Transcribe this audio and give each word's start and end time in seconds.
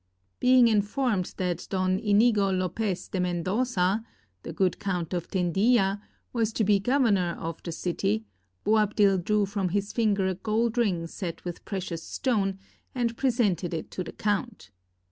Being 0.39 0.67
informed 0.67 1.35
that 1.37 1.67
Don 1.69 1.99
Inigo 1.99 2.49
Lopez 2.51 3.07
de 3.07 3.19
Mendoza, 3.19 4.03
the 4.41 4.51
good 4.51 4.79
Count 4.79 5.13
of 5.13 5.27
Tendilla, 5.29 6.01
was 6.33 6.51
to 6.53 6.63
be 6.63 6.79
governor 6.79 7.37
of 7.39 7.61
the 7.61 7.71
463 7.71 7.91
SPAIN 7.91 7.93
city, 7.93 8.25
Boabdil 8.65 9.23
drew 9.23 9.45
from 9.45 9.69
his 9.69 9.93
finger 9.93 10.25
a 10.25 10.33
gold 10.33 10.79
ring 10.79 11.05
set 11.05 11.45
with 11.45 11.59
a 11.59 11.63
precious 11.65 12.01
stone, 12.01 12.57
and 12.95 13.15
presented 13.15 13.75
it 13.75 13.91
to 13.91 14.03
the 14.03 14.13
count. 14.13 14.71